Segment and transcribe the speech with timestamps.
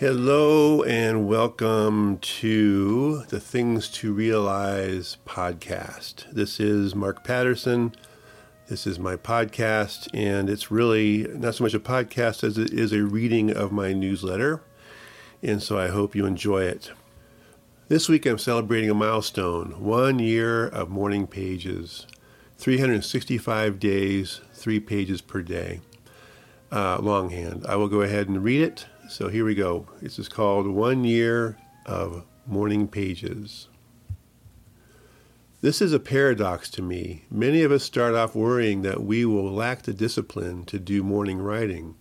[0.00, 6.24] Hello and welcome to the Things to Realize podcast.
[6.32, 7.94] This is Mark Patterson.
[8.68, 12.94] This is my podcast, and it's really not so much a podcast as it is
[12.94, 14.62] a reading of my newsletter.
[15.42, 16.92] And so I hope you enjoy it.
[17.88, 22.06] This week I'm celebrating a milestone one year of morning pages,
[22.56, 25.82] 365 days, three pages per day,
[26.72, 27.66] uh, longhand.
[27.66, 29.88] I will go ahead and read it so here we go.
[30.00, 33.66] This is called One Year of Morning Pages.
[35.62, 37.24] This is a paradox to me.
[37.28, 41.38] Many of us start off worrying that we will lack the discipline to do morning
[41.38, 41.96] writing.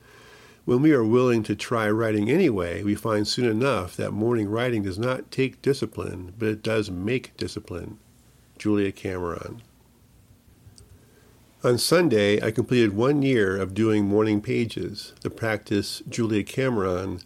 [0.65, 4.83] When we are willing to try writing anyway, we find soon enough that morning writing
[4.83, 7.97] does not take discipline, but it does make discipline.
[8.59, 9.63] Julia Cameron.
[11.61, 17.19] On Sunday, I completed one year of doing morning pages, the practice Julia Cameron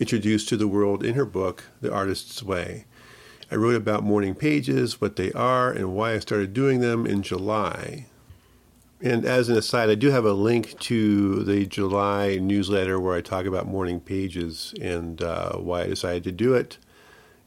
[0.00, 2.86] introduced to the world in her book, The Artist's Way.
[3.48, 7.22] I wrote about morning pages, what they are, and why I started doing them in
[7.22, 8.06] July.
[9.00, 13.20] And as an aside, I do have a link to the July newsletter where I
[13.20, 16.78] talk about morning pages and uh, why I decided to do it.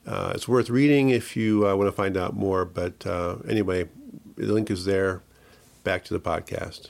[0.08, 3.90] Uh, it's worth reading if you uh, want to find out more, but uh, anyway,
[4.38, 5.22] the link is there
[5.84, 6.90] back to the podcast.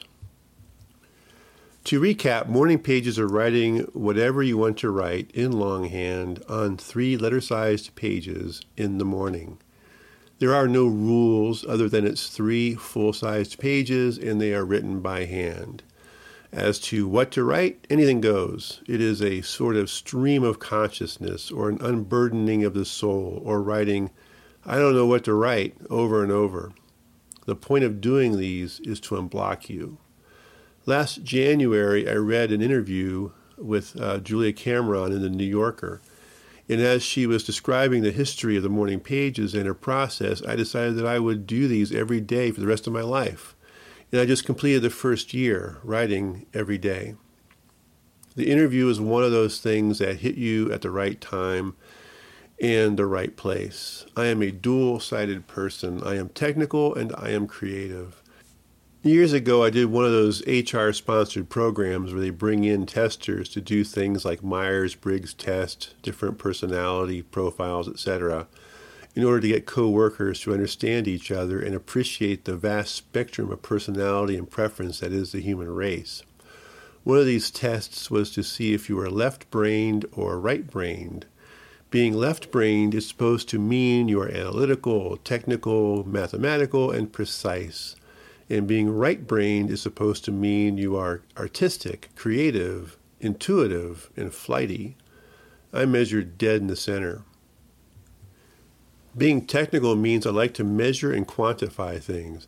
[1.85, 7.17] To recap, morning pages are writing whatever you want to write in longhand on three
[7.17, 9.57] letter sized pages in the morning.
[10.39, 14.99] There are no rules other than it's three full sized pages and they are written
[14.99, 15.83] by hand.
[16.51, 18.81] As to what to write, anything goes.
[18.87, 23.61] It is a sort of stream of consciousness or an unburdening of the soul or
[23.61, 24.11] writing,
[24.65, 26.71] I don't know what to write, over and over.
[27.49, 29.97] The point of doing these is to unblock you.
[30.85, 35.99] Last January, I read an interview with uh, Julia Cameron in The New Yorker.
[36.69, 40.55] And as she was describing the history of the morning pages and her process, I
[40.55, 43.55] decided that I would do these every day for the rest of my life.
[44.11, 47.15] And I just completed the first year writing every day.
[48.35, 51.75] The interview is one of those things that hit you at the right time
[52.61, 54.05] and the right place.
[54.15, 56.03] I am a dual sided person.
[56.03, 58.21] I am technical and I am creative.
[59.01, 63.47] Years ago, I did one of those HR sponsored programs where they bring in testers
[63.49, 68.47] to do things like Myers Briggs test, different personality profiles, etc.,
[69.15, 73.61] in order to get coworkers to understand each other and appreciate the vast spectrum of
[73.61, 76.23] personality and preference that is the human race.
[77.05, 81.25] One of these tests was to see if you were left brained or right brained.
[81.91, 87.95] Being left brained is supposed to mean you are analytical, technical, mathematical, and precise.
[88.47, 94.97] And being right brained is supposed to mean you are artistic, creative, intuitive, and flighty.
[95.73, 97.23] I measured dead in the center.
[99.17, 102.45] Being technical means I like to measure and quantify things.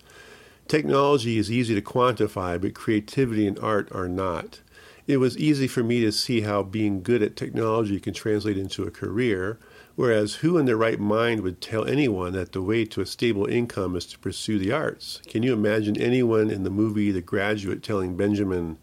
[0.68, 4.60] Technology is easy to quantify, but creativity and art are not
[5.08, 8.84] it was easy for me to see how being good at technology can translate into
[8.84, 9.60] a career,
[9.96, 13.46] whereas who in their right mind would tell anyone that the way to a stable
[13.46, 15.22] income is to pursue the arts?
[15.28, 18.78] Can you imagine anyone in the movie The Graduate telling Benjamin,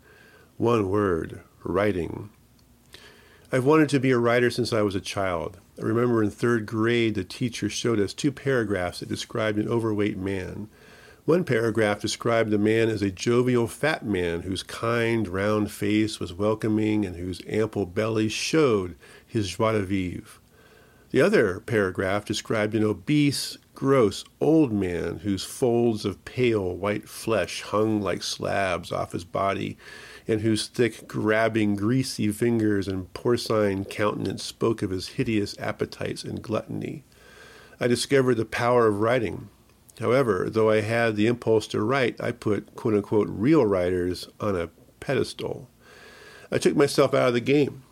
[0.56, 2.30] one word, writing?
[3.50, 5.58] I've wanted to be a writer since I was a child.
[5.78, 10.18] I remember in third grade, the teacher showed us two paragraphs that described an overweight
[10.18, 10.68] man.
[11.28, 16.32] One paragraph described the man as a jovial fat man whose kind, round face was
[16.32, 18.96] welcoming and whose ample belly showed
[19.26, 20.40] his joie de vivre.
[21.10, 27.60] The other paragraph described an obese, gross, old man whose folds of pale white flesh
[27.60, 29.76] hung like slabs off his body,
[30.26, 36.40] and whose thick, grabbing, greasy fingers and porcine countenance spoke of his hideous appetites and
[36.40, 37.04] gluttony.
[37.78, 39.50] I discovered the power of writing.
[40.00, 44.54] However, though I had the impulse to write, I put quote unquote real writers on
[44.54, 45.68] a pedestal.
[46.50, 47.82] I took myself out of the game.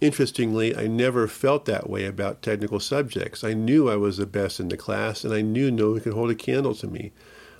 [0.00, 3.44] Interestingly, I never felt that way about technical subjects.
[3.44, 6.12] I knew I was the best in the class, and I knew no one could
[6.12, 7.12] hold a candle to me.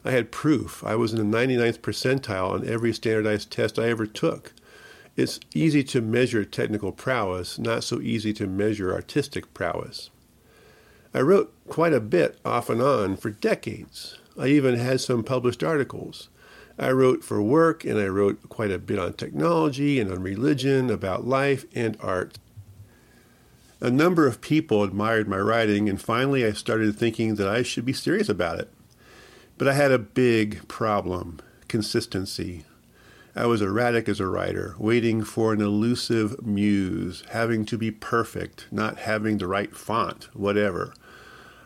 [0.04, 0.84] I had proof.
[0.84, 4.52] I was in the 99th percentile on every standardized test I ever took.
[5.16, 10.10] It's easy to measure technical prowess, not so easy to measure artistic prowess.
[11.14, 14.18] I wrote quite a bit off and on for decades.
[14.36, 16.28] I even had some published articles.
[16.76, 20.90] I wrote for work and I wrote quite a bit on technology and on religion,
[20.90, 22.38] about life and art.
[23.80, 27.84] A number of people admired my writing, and finally I started thinking that I should
[27.84, 28.72] be serious about it.
[29.56, 31.38] But I had a big problem
[31.68, 32.64] consistency.
[33.36, 38.66] I was erratic as a writer, waiting for an elusive muse, having to be perfect,
[38.72, 40.94] not having the right font, whatever.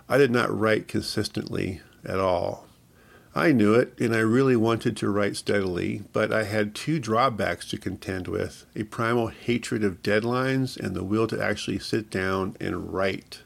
[0.08, 2.66] I did not write consistently at all.
[3.34, 7.69] I knew it, and I really wanted to write steadily, but I had two drawbacks
[7.69, 12.56] to contend with a primal hatred of deadlines and the will to actually sit down
[12.58, 13.43] and write.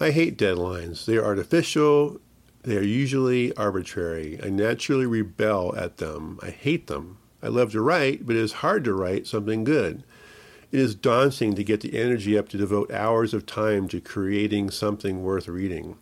[0.00, 1.04] I hate deadlines.
[1.04, 2.20] They are artificial,
[2.62, 4.38] they are usually arbitrary.
[4.42, 6.38] I naturally rebel at them.
[6.42, 7.18] I hate them.
[7.42, 10.02] I love to write, but it is hard to write something good.
[10.72, 14.70] It is daunting to get the energy up to devote hours of time to creating
[14.70, 15.96] something worth reading.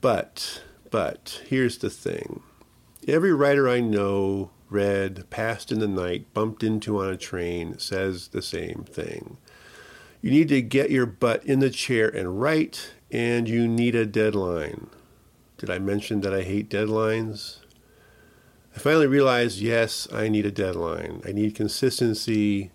[0.00, 2.42] But, but, here's the thing.
[3.08, 8.28] Every writer I know, read, passed in the night, bumped into on a train, says
[8.28, 9.38] the same thing.
[10.20, 14.04] You need to get your butt in the chair and write, and you need a
[14.04, 14.88] deadline.
[15.56, 17.60] Did I mention that I hate deadlines?
[18.76, 21.22] I finally realized yes, I need a deadline.
[21.26, 22.70] I need consistency.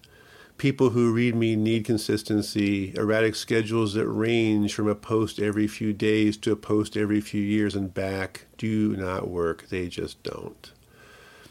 [0.58, 2.94] People who read me need consistency.
[2.96, 7.42] Erratic schedules that range from a post every few days to a post every few
[7.42, 9.68] years and back do not work.
[9.70, 10.72] They just don't.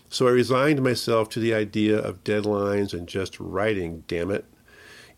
[0.08, 4.44] So I resigned myself to the idea of deadlines and just writing, damn it.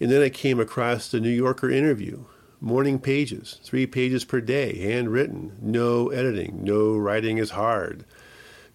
[0.00, 2.24] And then I came across the New Yorker interview
[2.60, 8.04] morning pages, three pages per day, handwritten, no editing, no writing is hard.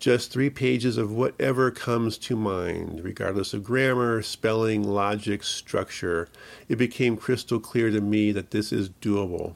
[0.02, 6.28] Just three pages of whatever comes to mind, regardless of grammar, spelling, logic, structure.
[6.68, 9.54] It became crystal clear to me that this is doable.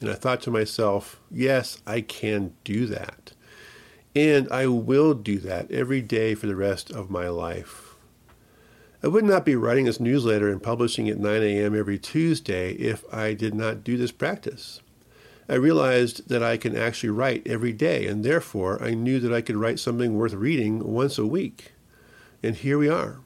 [0.00, 3.32] And I thought to myself, yes, I can do that.
[4.16, 7.94] And I will do that every day for the rest of my life.
[9.04, 11.78] I would not be writing this newsletter and publishing at 9 a.m.
[11.78, 14.80] every Tuesday if I did not do this practice.
[15.48, 19.40] I realized that I can actually write every day, and therefore I knew that I
[19.40, 21.72] could write something worth reading once a week.
[22.42, 23.18] And here we are.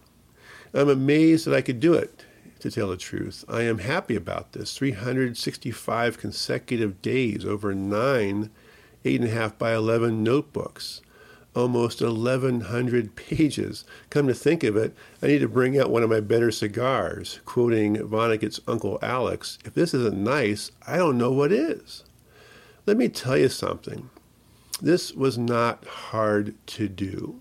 [0.75, 2.25] I'm amazed that I could do it,
[2.61, 3.45] to tell the truth.
[3.49, 4.77] I am happy about this.
[4.77, 8.51] 365 consecutive days over nine
[9.05, 11.01] 8.5 by 11 notebooks
[11.55, 13.85] almost 1,100 pages.
[14.09, 17.41] Come to think of it, I need to bring out one of my better cigars,
[17.45, 19.59] quoting Vonnegut's Uncle Alex.
[19.65, 22.05] If this isn't nice, I don't know what is.
[22.91, 24.11] Let me tell you something.
[24.83, 27.41] This was not hard to do.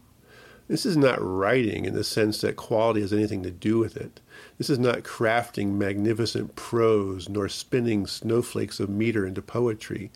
[0.68, 4.19] This is not writing in the sense that quality has anything to do with it.
[4.60, 10.12] This is not crafting magnificent prose nor spinning snowflakes of meter into poetry.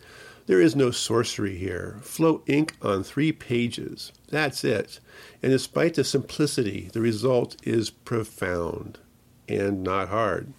[0.46, 1.98] There is no sorcery here.
[2.02, 4.12] Flow ink on three pages.
[4.28, 5.00] That's it.
[5.42, 9.00] And despite the simplicity, the result is profound
[9.48, 10.52] and not hard.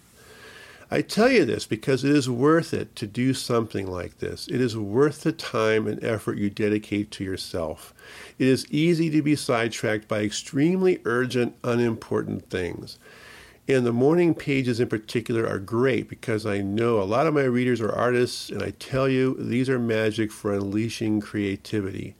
[0.88, 4.46] I tell you this because it is worth it to do something like this.
[4.46, 7.92] It is worth the time and effort you dedicate to yourself.
[8.38, 12.98] It is easy to be sidetracked by extremely urgent, unimportant things.
[13.68, 17.42] And the morning pages in particular are great because I know a lot of my
[17.42, 22.14] readers are artists, and I tell you, these are magic for unleashing creativity.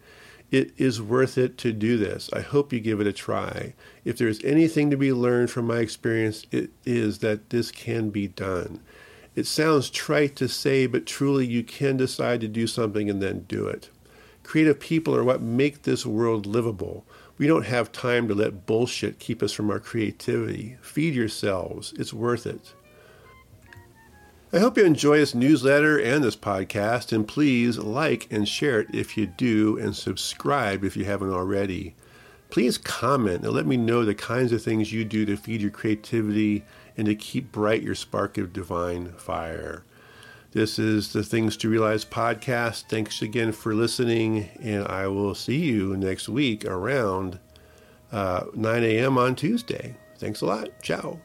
[0.50, 2.30] It is worth it to do this.
[2.32, 3.74] I hope you give it a try.
[4.04, 8.28] If there's anything to be learned from my experience, it is that this can be
[8.28, 8.80] done.
[9.34, 13.40] It sounds trite to say, but truly you can decide to do something and then
[13.48, 13.90] do it.
[14.44, 17.04] Creative people are what make this world livable.
[17.36, 20.78] We don't have time to let bullshit keep us from our creativity.
[20.80, 22.72] Feed yourselves, it's worth it.
[24.56, 28.88] I hope you enjoy this newsletter and this podcast, and please like and share it
[28.90, 31.94] if you do, and subscribe if you haven't already.
[32.48, 35.70] Please comment and let me know the kinds of things you do to feed your
[35.70, 36.64] creativity
[36.96, 39.84] and to keep bright your spark of divine fire.
[40.52, 42.84] This is the Things to Realize podcast.
[42.88, 47.40] Thanks again for listening, and I will see you next week around
[48.10, 49.18] uh, 9 a.m.
[49.18, 49.96] on Tuesday.
[50.18, 50.70] Thanks a lot.
[50.80, 51.20] Ciao.